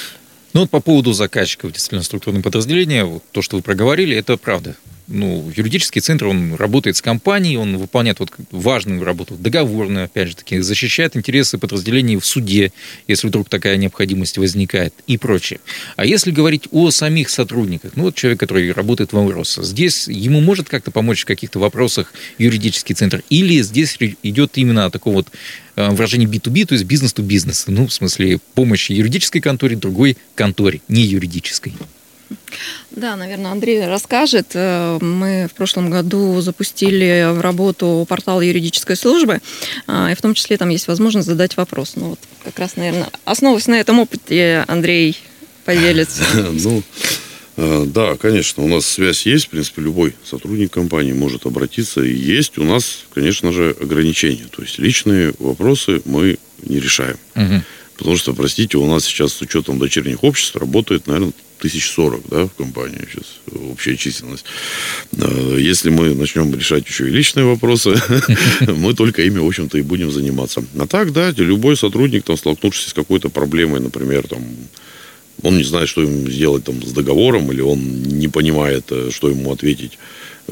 ну 0.52 0.62
вот 0.62 0.70
по 0.70 0.80
поводу 0.80 1.12
заказчиков, 1.12 1.72
действительно, 1.72 2.02
структурных 2.02 2.42
подразделений, 2.42 3.02
вот 3.02 3.22
то, 3.30 3.40
что 3.40 3.56
вы 3.56 3.62
проговорили, 3.62 4.16
это 4.16 4.36
правда 4.36 4.76
ну, 5.10 5.52
юридический 5.54 6.00
центр, 6.00 6.26
он 6.26 6.54
работает 6.54 6.96
с 6.96 7.02
компанией, 7.02 7.56
он 7.56 7.76
выполняет 7.76 8.20
вот 8.20 8.30
важную 8.52 9.04
работу, 9.04 9.34
договорную, 9.34 10.04
опять 10.04 10.28
же 10.28 10.36
таки, 10.36 10.60
защищает 10.60 11.16
интересы 11.16 11.58
подразделений 11.58 12.16
в 12.16 12.24
суде, 12.24 12.72
если 13.08 13.26
вдруг 13.26 13.48
такая 13.48 13.76
необходимость 13.76 14.38
возникает 14.38 14.94
и 15.06 15.18
прочее. 15.18 15.60
А 15.96 16.06
если 16.06 16.30
говорить 16.30 16.68
о 16.70 16.90
самих 16.90 17.28
сотрудниках, 17.28 17.92
ну, 17.96 18.04
вот 18.04 18.14
человек, 18.14 18.38
который 18.38 18.72
работает 18.72 19.12
в 19.12 19.18
Амроса, 19.18 19.64
здесь 19.64 20.06
ему 20.06 20.40
может 20.40 20.68
как-то 20.68 20.92
помочь 20.92 21.22
в 21.22 21.26
каких-то 21.26 21.58
вопросах 21.58 22.12
юридический 22.38 22.94
центр, 22.94 23.22
или 23.28 23.60
здесь 23.62 23.98
идет 24.22 24.52
именно 24.54 24.86
о 24.86 24.90
таком 24.90 25.14
вот 25.14 25.28
э, 25.74 25.90
выражении 25.90 26.28
B2B, 26.28 26.66
то 26.66 26.74
есть 26.74 26.84
бизнес-то-бизнес, 26.84 27.64
ну, 27.66 27.88
в 27.88 27.92
смысле 27.92 28.38
помощи 28.54 28.92
юридической 28.92 29.40
конторе, 29.40 29.74
другой 29.76 30.16
конторе, 30.36 30.80
не 30.88 31.02
юридической. 31.02 31.74
Да, 32.90 33.16
наверное, 33.16 33.52
Андрей 33.52 33.86
расскажет. 33.86 34.48
Э, 34.54 34.98
мы 35.00 35.48
в 35.50 35.54
прошлом 35.54 35.90
году 35.90 36.40
запустили 36.40 37.28
в 37.32 37.40
работу 37.40 38.04
портал 38.08 38.40
юридической 38.40 38.96
службы, 38.96 39.40
а, 39.86 40.10
и 40.10 40.14
в 40.14 40.22
том 40.22 40.34
числе 40.34 40.56
там 40.56 40.68
есть 40.68 40.88
возможность 40.88 41.26
задать 41.26 41.56
вопрос. 41.56 41.92
Ну 41.96 42.10
вот 42.10 42.20
как 42.44 42.58
раз, 42.58 42.76
наверное, 42.76 43.08
основываясь 43.24 43.66
на 43.66 43.78
этом 43.80 44.00
опыте, 44.00 44.64
Андрей 44.68 45.16
поделится. 45.64 46.24
Ну, 46.52 46.82
э, 47.56 47.84
да, 47.86 48.16
конечно, 48.16 48.62
у 48.64 48.68
нас 48.68 48.86
связь 48.86 49.26
есть, 49.26 49.46
в 49.46 49.48
принципе, 49.50 49.82
любой 49.82 50.14
сотрудник 50.24 50.72
компании 50.72 51.12
может 51.12 51.46
обратиться. 51.46 52.02
И 52.02 52.12
есть 52.12 52.58
у 52.58 52.64
нас, 52.64 53.04
конечно 53.12 53.52
же, 53.52 53.76
ограничения. 53.80 54.46
То 54.50 54.62
есть 54.62 54.78
личные 54.78 55.34
вопросы 55.38 56.02
мы 56.04 56.38
не 56.62 56.80
решаем. 56.80 57.16
Угу. 57.36 57.62
Потому 57.96 58.16
что, 58.16 58.32
простите, 58.34 58.78
у 58.78 58.86
нас 58.86 59.04
сейчас 59.04 59.34
с 59.34 59.42
учетом 59.42 59.78
дочерних 59.78 60.24
обществ 60.24 60.56
работает, 60.56 61.06
наверное, 61.06 61.32
тысяч 61.60 61.90
сорок, 61.90 62.22
да, 62.28 62.46
в 62.46 62.54
компании 62.54 63.06
сейчас 63.10 63.40
общая 63.70 63.96
численность. 63.96 64.44
Если 65.12 65.90
мы 65.90 66.14
начнем 66.14 66.52
решать 66.54 66.86
еще 66.86 67.06
и 67.08 67.10
личные 67.10 67.46
вопросы, 67.46 68.00
мы 68.60 68.94
только 68.94 69.22
ими, 69.22 69.38
в 69.38 69.46
общем-то, 69.46 69.78
и 69.78 69.82
будем 69.82 70.10
заниматься. 70.10 70.64
А 70.78 70.86
так, 70.86 71.12
да, 71.12 71.30
любой 71.36 71.76
сотрудник, 71.76 72.24
там, 72.24 72.36
столкнувшись 72.36 72.88
с 72.88 72.92
какой-то 72.92 73.28
проблемой, 73.28 73.80
например, 73.80 74.26
там, 74.26 74.42
он 75.42 75.56
не 75.56 75.64
знает, 75.64 75.88
что 75.88 76.02
ему 76.02 76.28
сделать 76.28 76.64
там 76.64 76.82
с 76.82 76.92
договором, 76.92 77.50
или 77.52 77.60
он 77.60 78.02
не 78.02 78.28
понимает, 78.28 78.84
э, 78.90 79.10
что 79.10 79.28
ему 79.28 79.52
ответить 79.52 79.98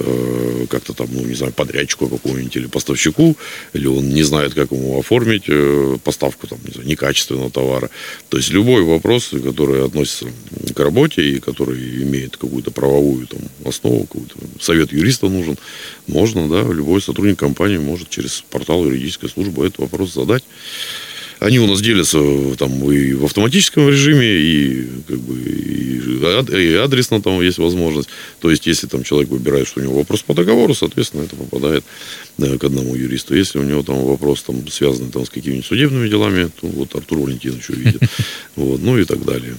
Э, 0.00 0.66
как-то 0.70 0.94
там, 0.94 1.08
ну, 1.10 1.24
не 1.24 1.34
знаю, 1.34 1.52
подрядчику 1.52 2.08
какому-нибудь 2.08 2.54
или 2.54 2.66
поставщику, 2.66 3.36
или 3.72 3.88
он 3.88 4.08
не 4.10 4.22
знает, 4.22 4.54
как 4.54 4.70
ему 4.70 5.00
оформить 5.00 5.44
э, 5.48 5.98
поставку 6.04 6.46
там, 6.46 6.58
не 6.64 6.72
знаю, 6.72 6.88
некачественного 6.88 7.50
товара. 7.50 7.90
То 8.28 8.36
есть 8.36 8.50
любой 8.50 8.84
вопрос, 8.84 9.30
который 9.42 9.84
относится 9.84 10.26
к 10.72 10.78
работе 10.78 11.22
и 11.22 11.40
который 11.40 12.04
имеет 12.04 12.36
какую-то 12.36 12.70
правовую 12.70 13.26
там, 13.26 13.40
основу, 13.64 14.06
какой-то 14.06 14.36
совет 14.60 14.92
юриста 14.92 15.28
нужен, 15.28 15.58
можно, 16.06 16.48
да, 16.48 16.62
любой 16.72 17.02
сотрудник 17.02 17.38
компании 17.38 17.78
может 17.78 18.08
через 18.08 18.44
портал 18.50 18.84
юридической 18.84 19.28
службы 19.28 19.66
этот 19.66 19.78
вопрос 19.78 20.14
задать. 20.14 20.44
Они 21.40 21.58
у 21.58 21.66
нас 21.66 21.80
делятся 21.80 22.18
там 22.56 22.90
и 22.90 23.12
в 23.12 23.24
автоматическом 23.24 23.88
режиме, 23.88 24.26
и 24.26 24.88
как 25.06 25.18
бы 25.18 25.36
и 25.38 26.74
адресно 26.74 27.22
там 27.22 27.40
есть 27.40 27.58
возможность. 27.58 28.08
То 28.40 28.50
есть, 28.50 28.66
если 28.66 28.86
там 28.86 29.04
человек 29.04 29.30
выбирает, 29.30 29.68
что 29.68 29.80
у 29.80 29.82
него 29.82 29.98
вопрос 29.98 30.22
по 30.22 30.34
договору, 30.34 30.74
соответственно, 30.74 31.22
это 31.22 31.36
попадает 31.36 31.84
к 32.36 32.64
одному 32.64 32.94
юристу. 32.94 33.34
Если 33.34 33.58
у 33.58 33.62
него 33.62 33.82
там 33.82 34.04
вопрос 34.04 34.42
там, 34.42 34.66
связанный 34.68 35.10
там, 35.10 35.24
с 35.24 35.30
какими-нибудь 35.30 35.66
судебными 35.66 36.08
делами, 36.08 36.50
то 36.60 36.66
вот 36.66 36.94
Артур 36.94 37.20
Валентинович 37.20 37.70
увидит. 37.70 38.02
Вот, 38.56 38.82
ну 38.82 38.98
и 38.98 39.04
так 39.04 39.24
далее. 39.24 39.54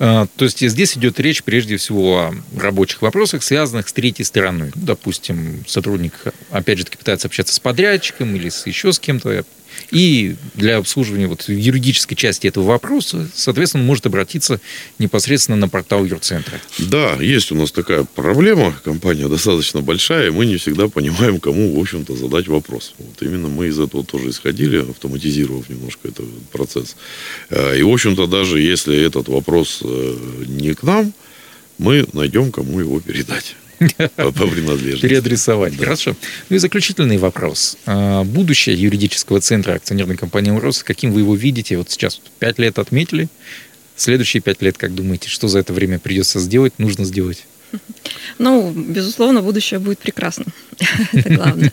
А, 0.00 0.26
то 0.36 0.44
есть 0.44 0.66
здесь 0.68 0.96
идет 0.96 1.18
речь 1.20 1.42
прежде 1.42 1.76
всего 1.76 2.18
о 2.18 2.34
рабочих 2.56 3.02
вопросах, 3.02 3.42
связанных 3.42 3.88
с 3.88 3.92
третьей 3.92 4.24
стороной. 4.24 4.70
Допустим, 4.74 5.64
сотрудник, 5.66 6.14
опять 6.50 6.78
же, 6.78 6.84
пытается 6.84 7.28
общаться 7.28 7.54
с 7.54 7.60
подрядчиком 7.60 8.34
или 8.34 8.48
с 8.48 8.66
еще 8.66 8.92
с 8.92 8.98
кем-то, 8.98 9.44
и 9.90 10.36
для 10.54 10.76
обслуживания 10.76 11.26
вот 11.26 11.48
юридической 11.48 12.14
части 12.14 12.46
этого 12.46 12.64
вопроса, 12.64 13.28
соответственно, 13.34 13.84
может 13.84 14.06
обратиться 14.06 14.60
непосредственно 14.98 15.56
на 15.56 15.68
портал 15.68 16.04
юрцентра. 16.04 16.60
Да, 16.78 17.14
есть 17.20 17.52
у 17.52 17.54
нас 17.54 17.72
такая 17.72 18.04
проблема. 18.04 18.74
Компания 18.84 19.28
достаточно 19.28 19.80
большая, 19.80 20.28
и 20.28 20.30
мы 20.30 20.46
не 20.46 20.56
всегда 20.56 20.88
понимаем, 20.88 21.40
кому, 21.40 21.76
в 21.76 21.80
общем-то, 21.80 22.16
задать 22.16 22.48
вопрос. 22.48 22.94
Вот 22.98 23.22
именно 23.22 23.48
мы 23.48 23.68
из 23.68 23.78
этого 23.78 24.04
тоже 24.04 24.30
исходили, 24.30 24.78
автоматизировав 24.78 25.68
немножко 25.68 26.08
этот 26.08 26.26
процесс. 26.52 26.96
Э, 27.50 27.78
и, 27.78 27.82
в 27.82 27.88
общем-то, 27.88 28.26
даже 28.26 28.60
если 28.60 28.96
этот 28.96 29.28
вопрос 29.28 29.80
э, 29.82 30.16
не 30.46 30.74
к 30.74 30.82
нам, 30.82 31.12
мы 31.78 32.06
найдем, 32.12 32.50
кому 32.52 32.80
его 32.80 33.00
передать. 33.00 33.56
По 34.16 34.32
принадлежности. 34.32 35.02
Переадресовать. 35.02 35.76
Да. 35.76 35.84
Хорошо. 35.84 36.16
Ну 36.48 36.56
и 36.56 36.58
заключительный 36.58 37.18
вопрос. 37.18 37.76
А, 37.86 38.24
будущее 38.24 38.76
юридического 38.76 39.40
центра 39.40 39.74
акционерной 39.74 40.16
компании 40.16 40.50
«Урос», 40.50 40.82
каким 40.82 41.12
вы 41.12 41.20
его 41.20 41.34
видите? 41.34 41.76
Вот 41.76 41.90
сейчас 41.90 42.20
пять 42.38 42.58
лет 42.58 42.78
отметили. 42.78 43.28
Следующие 43.96 44.40
пять 44.40 44.62
лет, 44.62 44.78
как 44.78 44.94
думаете, 44.94 45.28
что 45.28 45.48
за 45.48 45.58
это 45.58 45.72
время 45.72 45.98
придется 45.98 46.38
сделать, 46.38 46.74
нужно 46.78 47.04
сделать? 47.04 47.46
Ну, 48.38 48.70
безусловно, 48.70 49.42
будущее 49.42 49.80
будет 49.80 49.98
прекрасно. 49.98 50.46
Это 51.12 51.34
главное. 51.34 51.72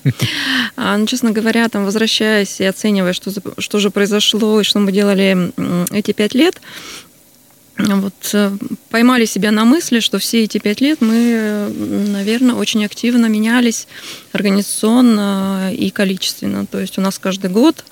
А, 0.76 0.98
ну, 0.98 1.06
честно 1.06 1.32
говоря, 1.32 1.70
там, 1.70 1.86
возвращаясь 1.86 2.60
и 2.60 2.66
оценивая, 2.66 3.14
что, 3.14 3.32
что 3.60 3.80
же 3.80 3.92
произошло 3.92 4.60
и 4.60 4.64
что 4.64 4.80
мы 4.80 4.92
делали 4.92 5.54
эти 5.96 6.12
пять 6.12 6.34
лет, 6.34 6.60
вот 7.78 8.14
э, 8.34 8.52
поймали 8.90 9.26
себя 9.26 9.52
на 9.52 9.66
мысли, 9.66 10.00
что 10.00 10.18
все 10.18 10.44
эти 10.44 10.60
пять 10.60 10.80
лет 10.80 11.02
мы, 11.02 11.70
наверное, 12.10 12.56
очень 12.56 12.86
активно 12.86 13.26
менялись 13.26 13.88
организационно 14.32 15.74
и 15.74 15.90
количественно. 15.90 16.66
То 16.66 16.80
есть 16.80 16.98
у 16.98 17.02
нас 17.02 17.20
каждый 17.20 17.50
год 17.50 17.84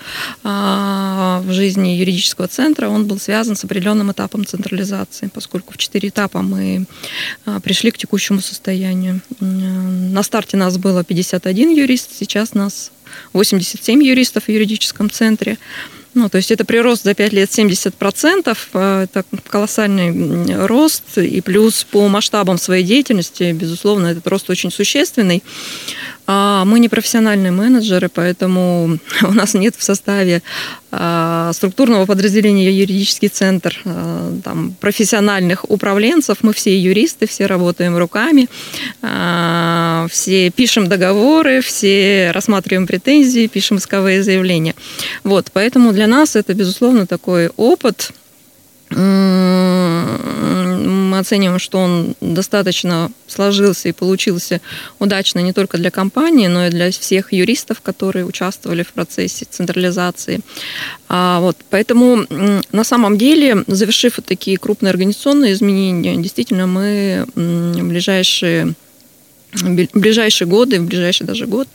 а, 0.44 1.42
в 1.46 1.52
жизни 1.52 1.90
юридического 1.90 2.48
центра 2.48 2.88
он 2.88 3.08
был 3.08 3.20
связан 3.20 3.58
с 3.58 3.66
определенным 3.66 4.12
этапом 4.12 4.46
централизации, 4.46 5.30
поскольку 5.34 5.74
в 5.74 5.78
четыре 5.78 6.10
этапа 6.10 6.42
мы 6.42 6.86
а, 7.46 7.60
пришли 7.60 7.92
к 7.92 7.98
текущему 7.98 8.40
состоянию. 8.40 9.20
На 9.42 10.24
старте 10.24 10.56
нас 10.56 10.78
было 10.78 11.04
51 11.04 11.72
юрист, 11.72 12.12
сейчас 12.18 12.54
нас 12.54 12.92
87 13.34 14.02
юристов 14.02 14.46
в 14.46 14.50
юридическом 14.50 15.10
центре. 15.10 15.58
Ну, 16.14 16.30
то 16.30 16.38
есть 16.38 16.52
это 16.52 16.64
прирост 16.64 17.04
за 17.04 17.16
5 17.16 17.34
лет 17.34 17.50
70%, 17.50 18.58
э, 18.74 19.04
это 19.04 19.26
колоссальный 19.48 20.66
рост, 20.66 21.18
и 21.18 21.42
плюс 21.42 21.84
по 21.84 22.08
масштабам 22.08 22.58
своей 22.58 22.84
деятельности, 22.84 23.52
безусловно, 23.52 24.08
этот 24.08 24.28
рост 24.28 24.50
очень 24.50 24.72
существенный. 24.72 25.44
А 26.26 26.64
мы 26.66 26.80
не 26.80 26.88
профессиональные 26.88 27.52
менеджеры, 27.52 28.10
поэтому 28.10 28.98
у 29.24 29.34
нас 29.34 29.54
нет 29.54 29.76
в 29.78 29.84
составе 29.84 30.42
а, 30.92 31.52
структурного 31.54 32.06
подразделения 32.06 32.72
юридический 32.72 33.28
центр 33.28 33.78
а, 33.84 34.34
там, 34.44 34.76
профессиональных 34.80 35.70
управленцев. 35.70 36.38
Мы 36.42 36.54
все 36.54 36.78
юристы, 36.80 37.28
все 37.28 37.46
работаем 37.46 37.98
руками, 37.98 38.48
все 40.10 40.50
пишем 40.52 40.88
договоры, 40.88 41.62
все 41.62 42.32
рассматриваем 42.34 42.88
претензии, 42.88 43.48
пишем 43.48 43.78
исковые 43.78 44.24
заявления. 44.24 44.76
Вот, 45.24 45.50
поэтому 45.52 45.92
для 45.92 46.08
нас 46.08 46.36
это, 46.36 46.54
безусловно, 46.54 47.06
такой 47.06 47.50
опыт– 47.58 48.12
мы 50.84 51.20
оцениваем, 51.20 51.60
что 51.60 51.80
он 51.80 52.16
достаточно 52.22 53.12
сложился 53.28 53.90
и 53.90 53.94
получился 53.94 54.62
удачно 55.00 55.40
не 55.40 55.54
только 55.54 55.78
для 55.78 55.92
компании, 55.92 56.48
но 56.48 56.68
и 56.68 56.70
для 56.70 56.92
всех 56.92 57.34
юристов, 57.34 57.82
которые 57.82 58.26
участвовали 58.26 58.84
в 58.84 58.92
процессе 58.94 59.46
централизации. 59.50 60.42
А 61.10 61.40
вот, 61.40 61.58
поэтому 61.70 62.26
на 62.72 62.84
самом 62.84 63.18
деле, 63.18 63.64
завершив 63.68 64.18
вот 64.18 64.26
такие 64.26 64.58
крупные 64.58 64.92
организационные 64.92 65.54
изменения, 65.54 66.16
действительно 66.18 66.68
мы 66.68 67.26
в 67.36 67.88
ближайшие 67.88 68.74
в 69.54 70.00
ближайшие 70.00 70.48
годы, 70.48 70.80
в 70.80 70.86
ближайший 70.86 71.28
даже 71.28 71.46
год, 71.46 71.68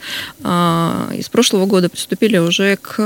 а, 0.42 1.10
из 1.16 1.28
прошлого 1.28 1.66
года 1.66 1.88
приступили 1.88 2.38
уже 2.38 2.76
к 2.76 2.98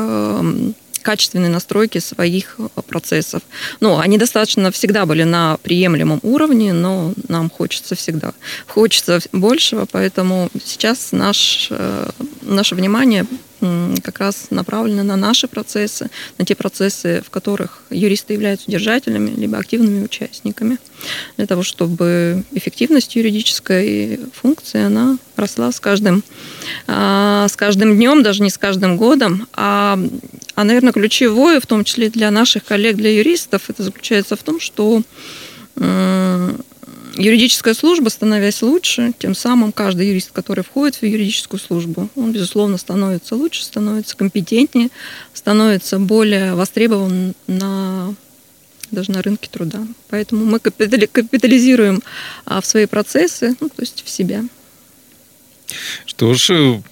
качественной 1.02 1.48
настройки 1.48 1.98
своих 1.98 2.56
э, 2.58 2.68
процессов. 2.82 3.42
Ну, 3.80 3.98
они 3.98 4.18
достаточно 4.18 4.70
всегда 4.70 5.06
были 5.06 5.24
на 5.24 5.58
приемлемом 5.62 6.20
уровне, 6.22 6.72
но 6.72 7.12
нам 7.28 7.50
хочется 7.50 7.94
всегда, 7.94 8.32
хочется 8.66 9.20
большего, 9.32 9.86
поэтому 9.90 10.48
сейчас 10.64 11.12
наш, 11.12 11.68
э, 11.70 12.10
наше 12.42 12.74
внимание 12.74 13.26
как 14.02 14.18
раз 14.18 14.46
направлены 14.50 15.02
на 15.02 15.16
наши 15.16 15.46
процессы, 15.46 16.10
на 16.38 16.44
те 16.44 16.54
процессы, 16.54 17.22
в 17.24 17.30
которых 17.30 17.82
юристы 17.90 18.32
являются 18.32 18.70
держателями 18.70 19.30
либо 19.30 19.58
активными 19.58 20.04
участниками, 20.04 20.78
для 21.36 21.46
того, 21.46 21.62
чтобы 21.62 22.44
эффективность 22.52 23.16
юридической 23.16 24.20
функции, 24.32 24.82
она 24.82 25.18
росла 25.36 25.72
с 25.72 25.80
каждым, 25.80 26.22
а, 26.86 27.46
с 27.48 27.56
каждым 27.56 27.96
днем, 27.96 28.22
даже 28.22 28.42
не 28.42 28.50
с 28.50 28.58
каждым 28.58 28.96
годом, 28.96 29.48
а, 29.52 29.98
а, 30.54 30.64
наверное, 30.64 30.92
ключевое, 30.92 31.60
в 31.60 31.66
том 31.66 31.84
числе 31.84 32.10
для 32.10 32.30
наших 32.30 32.64
коллег, 32.64 32.96
для 32.96 33.14
юристов, 33.16 33.68
это 33.68 33.82
заключается 33.82 34.36
в 34.36 34.42
том, 34.42 34.60
что 34.60 35.02
юридическая 37.14 37.74
служба, 37.74 38.08
становясь 38.08 38.62
лучше, 38.62 39.12
тем 39.18 39.34
самым 39.34 39.72
каждый 39.72 40.08
юрист, 40.08 40.32
который 40.32 40.64
входит 40.64 40.96
в 40.96 41.02
юридическую 41.04 41.60
службу, 41.60 42.08
он, 42.16 42.32
безусловно, 42.32 42.78
становится 42.78 43.36
лучше, 43.36 43.64
становится 43.64 44.16
компетентнее, 44.16 44.88
становится 45.34 45.98
более 45.98 46.54
востребован 46.54 47.34
на 47.46 48.14
даже 48.90 49.10
на 49.10 49.22
рынке 49.22 49.48
труда. 49.50 49.86
Поэтому 50.10 50.44
мы 50.44 50.58
капитализируем 50.60 52.02
а, 52.44 52.60
в 52.60 52.66
свои 52.66 52.84
процессы, 52.84 53.56
ну, 53.58 53.70
то 53.70 53.80
есть 53.80 54.04
в 54.04 54.10
себя. 54.10 54.44
Что 56.04 56.34
ж, 56.34 56.50
э, 56.50 56.82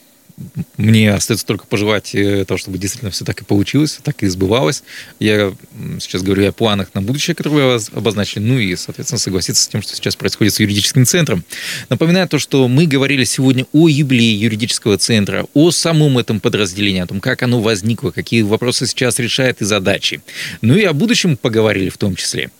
мне 0.76 1.12
остается 1.12 1.46
только 1.46 1.66
пожелать 1.66 2.14
э, 2.14 2.44
того, 2.44 2.58
чтобы 2.58 2.78
действительно 2.78 3.10
все 3.10 3.24
так 3.24 3.40
и 3.42 3.44
получилось, 3.44 3.98
так 4.02 4.22
и 4.22 4.26
сбывалось. 4.28 4.82
Я 5.18 5.52
сейчас 5.98 6.22
говорю 6.22 6.48
о 6.48 6.52
планах 6.52 6.88
на 6.94 7.02
будущее, 7.02 7.34
которые 7.34 7.78
вы 7.78 7.84
обозначили, 7.94 8.42
ну 8.42 8.58
и, 8.58 8.74
соответственно, 8.76 9.18
согласиться 9.18 9.62
с 9.62 9.68
тем, 9.68 9.82
что 9.82 9.94
сейчас 9.94 10.16
происходит 10.16 10.54
с 10.54 10.60
юридическим 10.60 11.04
центром. 11.04 11.44
Напоминаю 11.88 12.28
то, 12.28 12.38
что 12.38 12.66
мы 12.68 12.86
говорили 12.86 13.24
сегодня 13.24 13.66
о 13.72 13.88
юбилее 13.88 14.38
юридического 14.38 14.96
центра, 14.96 15.46
о 15.54 15.70
самом 15.70 16.18
этом 16.18 16.40
подразделении, 16.40 17.00
о 17.00 17.06
том, 17.06 17.20
как 17.20 17.42
оно 17.42 17.60
возникло, 17.60 18.10
какие 18.10 18.42
вопросы 18.42 18.86
сейчас 18.86 19.18
решает 19.18 19.60
и 19.60 19.64
задачи. 19.64 20.22
Ну 20.62 20.74
и 20.74 20.84
о 20.84 20.92
будущем 20.92 21.36
поговорили 21.36 21.90
в 21.90 21.98
том 21.98 22.16
числе. 22.16 22.50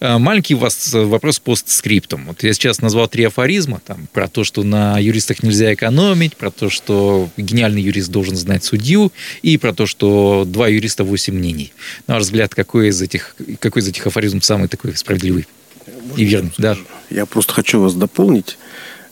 А, 0.00 0.18
маленький 0.18 0.54
у 0.54 0.58
вас 0.58 0.92
вопрос 0.92 1.38
постскриптум. 1.38 2.26
Вот 2.26 2.42
я 2.42 2.52
сейчас 2.52 2.80
назвал 2.80 3.08
три 3.08 3.24
афоризма, 3.24 3.80
там, 3.86 4.08
про 4.12 4.28
то, 4.28 4.44
что 4.44 4.64
на 4.64 4.98
юристах 4.98 5.42
нельзя 5.42 5.72
экономить, 5.74 6.36
про 6.36 6.50
то, 6.50 6.68
что 6.70 7.27
гениальный 7.36 7.82
юрист 7.82 8.10
должен 8.10 8.36
знать 8.36 8.64
судью, 8.64 9.12
и 9.42 9.58
про 9.58 9.72
то, 9.72 9.86
что 9.86 10.44
два 10.46 10.68
юриста, 10.68 11.04
восемь 11.04 11.34
мнений. 11.34 11.72
На 12.06 12.14
ваш 12.14 12.24
взгляд, 12.24 12.54
какой 12.54 12.88
из 12.88 13.00
этих, 13.02 13.36
какой 13.60 13.82
из 13.82 13.88
этих 13.88 14.06
афоризмов 14.06 14.44
самый 14.44 14.68
такой 14.68 14.96
справедливый 14.96 15.46
Можно 15.86 16.20
и 16.20 16.24
верный? 16.24 16.52
Да. 16.58 16.76
Я 17.10 17.26
просто 17.26 17.52
хочу 17.54 17.80
вас 17.80 17.94
дополнить 17.94 18.58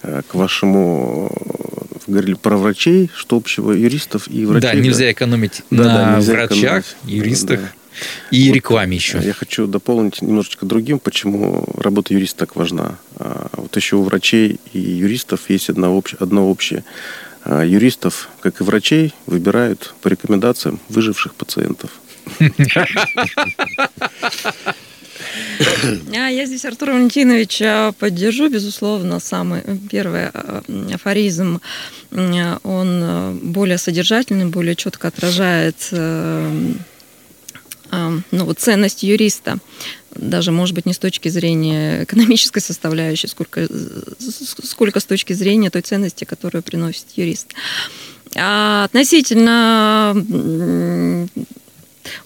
э, 0.03 0.23
к 0.27 0.35
вашему 0.35 1.31
вы 2.07 2.13
говорили 2.13 2.35
про 2.35 2.57
врачей, 2.57 3.11
что 3.15 3.37
общего 3.37 3.73
юристов 3.73 4.29
и 4.29 4.45
врачей. 4.45 4.71
Да, 4.71 4.75
нельзя 4.75 5.11
экономить 5.11 5.63
да, 5.71 5.77
на 5.77 5.85
да, 5.85 6.17
нельзя 6.17 6.33
врачах, 6.33 6.85
экономить. 6.85 6.85
юристах. 7.05 7.61
Да. 7.61 7.69
И 8.31 8.49
вот 8.49 8.57
рекламе 8.57 8.97
еще. 8.97 9.19
Я 9.19 9.33
хочу 9.33 9.67
дополнить 9.67 10.21
немножечко 10.21 10.67
другим, 10.67 10.99
почему 10.99 11.67
работа 11.79 12.13
юриста 12.13 12.41
так 12.41 12.55
важна. 12.55 12.99
А, 13.17 13.49
вот 13.53 13.75
еще 13.75 13.97
у 13.97 14.03
врачей 14.03 14.61
и 14.73 14.79
юристов 14.79 15.49
есть 15.49 15.71
одно 15.71 15.97
общее. 15.97 16.19
Одно 16.21 16.49
общее. 16.49 16.85
А 17.49 17.63
юристов, 17.63 18.29
как 18.41 18.61
и 18.61 18.65
врачей, 18.65 19.15
выбирают 19.27 19.95
по 20.03 20.09
рекомендациям 20.09 20.81
выживших 20.89 21.37
пациентов. 21.37 21.91
А 26.13 26.29
я 26.29 26.45
здесь 26.47 26.65
Артур 26.65 26.91
Валентинович 26.91 27.95
поддержу, 27.99 28.49
безусловно, 28.49 29.21
самый 29.21 29.63
первый 29.89 30.27
а, 30.27 30.63
афоризм, 30.93 31.61
он 32.11 33.39
более 33.43 33.79
содержательный, 33.79 34.47
более 34.47 34.75
четко 34.75 35.07
отражает 35.09 35.77
э, 37.91 38.19
ну, 38.31 38.53
ценность 38.55 39.03
юриста 39.03 39.59
даже, 40.19 40.51
может 40.53 40.75
быть, 40.75 40.87
не 40.87 40.95
с 40.95 40.99
точки 40.99 41.29
зрения 41.29 42.05
экономической 42.05 42.61
составляющей, 42.61 43.27
сколько, 43.27 43.69
сколько 44.63 45.01
с 45.01 45.05
точки 45.05 45.33
зрения 45.33 45.71
той 45.71 45.83
ценности, 45.83 46.25
которую 46.25 46.63
приносит 46.63 47.07
юрист. 47.17 47.49
А 48.35 48.85
относительно 48.85 50.15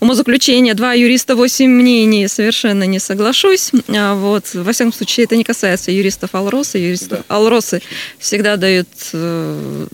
умозаключения 0.01 0.75
«два 0.75 0.93
юриста, 0.93 1.37
восемь 1.37 1.71
мнений» 1.71 2.29
совершенно 2.29 2.85
не 2.85 2.99
соглашусь. 2.99 3.71
А 3.89 4.15
вот, 4.15 4.53
во 4.55 4.73
всяком 4.73 4.93
случае, 4.93 5.25
это 5.25 5.37
не 5.37 5.45
касается 5.45 5.91
юристов 5.91 6.35
Алроса. 6.35 6.79
Юристы 6.79 7.09
да. 7.09 7.25
Алросы 7.29 7.81
всегда 8.19 8.57
дают 8.57 8.89
э, 9.13 9.87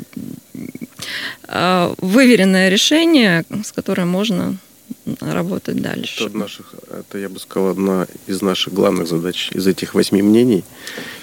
э, 1.48 1.94
выверенное 1.98 2.68
решение, 2.68 3.44
с 3.64 3.72
которым 3.72 4.08
можно 4.08 4.56
работать 5.20 5.80
дальше. 5.80 6.24
Это, 6.24 6.36
наших, 6.36 6.74
это, 6.90 7.18
я 7.18 7.28
бы 7.28 7.38
сказал, 7.38 7.70
одна 7.70 8.06
из 8.26 8.42
наших 8.42 8.72
главных 8.72 9.06
задач 9.08 9.50
из 9.52 9.66
этих 9.66 9.94
восьми 9.94 10.22
мнений. 10.22 10.64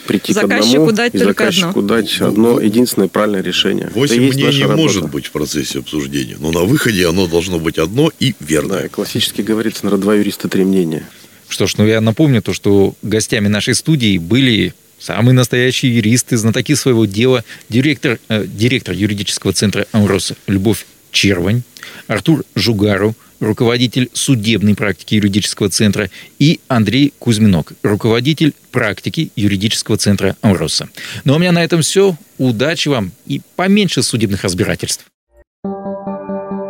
Прийти 0.08 0.34
заказчику 0.34 0.86
к 0.86 0.90
одному 0.90 0.92
дать 0.92 1.16
и 1.16 1.18
заказчику 1.18 1.80
одно. 1.80 1.82
дать 1.82 2.22
одно 2.22 2.60
единственное 2.60 3.08
правильное 3.08 3.42
решение. 3.42 3.90
Восемь 3.94 4.28
мнений 4.28 4.66
может 4.66 5.10
быть 5.10 5.28
в 5.28 5.32
процессе 5.32 5.80
обсуждения, 5.80 6.38
но 6.40 6.52
на 6.52 6.62
выходе 6.62 7.08
оно 7.08 7.28
должно 7.28 7.60
быть 7.60 7.78
одно 7.78 8.12
и 8.20 8.36
верное. 8.40 8.84
Да, 8.84 8.90
классически 8.90 9.42
говорится, 9.42 9.86
наверное, 9.86 10.04
два 10.04 10.16
юриста, 10.16 10.50
три 10.50 10.64
мнения. 10.64 11.08
Что 11.48 11.68
ж, 11.68 11.78
ну 11.78 11.86
я 11.86 12.02
напомню 12.02 12.42
то, 12.42 12.54
что 12.54 12.96
гостями 13.02 13.48
нашей 13.48 13.76
студии 13.76 14.18
были 14.18 14.74
самые 14.98 15.34
настоящие 15.34 15.96
юристы, 15.96 16.38
знатоки 16.38 16.76
своего 16.76 17.06
дела, 17.06 17.44
директор, 17.70 18.20
э, 18.30 18.46
директор 18.48 18.96
юридического 18.96 19.54
центра 19.54 19.86
«Амрос» 19.92 20.34
Любовь 20.48 20.86
Червань, 21.12 21.62
Артур 22.08 22.44
Жугару, 22.56 23.14
руководитель 23.44 24.10
судебной 24.14 24.76
практики 24.76 25.16
юридического 25.16 25.70
центра, 25.70 26.10
и 26.40 26.60
Андрей 26.68 27.14
Кузьминок, 27.20 27.74
руководитель 27.84 28.54
практики 28.72 29.32
юридического 29.36 29.98
центра 29.98 30.36
Амроса. 30.42 30.90
Ну 31.24 31.34
а 31.34 31.36
у 31.36 31.40
меня 31.40 31.52
на 31.52 31.64
этом 31.64 31.82
все. 31.82 32.16
Удачи 32.38 32.88
вам 32.88 33.12
и 33.26 33.42
поменьше 33.56 34.02
судебных 34.02 34.44
разбирательств. 34.44 35.06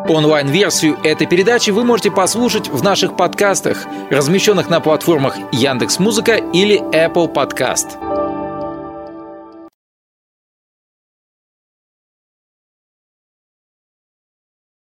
Онлайн-версию 0.10 1.00
этой 1.04 1.28
передачи 1.28 1.70
вы 1.70 1.86
можете 1.86 2.12
послушать 2.12 2.68
в 2.68 2.84
наших 2.84 3.16
подкастах, 3.16 3.86
размещенных 4.12 4.70
на 4.70 4.82
платформах 4.82 5.38
Яндекс.Музыка 5.54 6.36
или 6.54 6.82
Apple 6.94 7.34
Podcast. 7.34 8.23